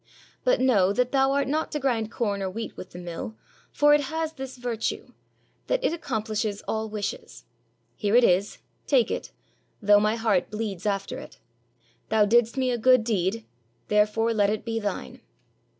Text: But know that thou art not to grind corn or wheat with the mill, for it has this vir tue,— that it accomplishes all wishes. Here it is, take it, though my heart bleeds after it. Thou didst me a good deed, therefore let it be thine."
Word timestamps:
But 0.43 0.59
know 0.59 0.91
that 0.93 1.11
thou 1.11 1.31
art 1.33 1.47
not 1.47 1.71
to 1.73 1.79
grind 1.79 2.09
corn 2.11 2.41
or 2.41 2.49
wheat 2.49 2.75
with 2.75 2.89
the 2.89 2.97
mill, 2.97 3.35
for 3.71 3.93
it 3.93 4.05
has 4.09 4.33
this 4.33 4.57
vir 4.57 4.77
tue,— 4.77 5.13
that 5.67 5.83
it 5.83 5.93
accomplishes 5.93 6.63
all 6.67 6.89
wishes. 6.89 7.45
Here 7.95 8.15
it 8.15 8.23
is, 8.23 8.57
take 8.87 9.11
it, 9.11 9.31
though 9.79 9.99
my 9.99 10.15
heart 10.15 10.49
bleeds 10.49 10.87
after 10.87 11.19
it. 11.19 11.37
Thou 12.09 12.25
didst 12.25 12.57
me 12.57 12.71
a 12.71 12.79
good 12.79 13.03
deed, 13.03 13.45
therefore 13.89 14.33
let 14.33 14.49
it 14.49 14.65
be 14.65 14.79
thine." 14.79 15.21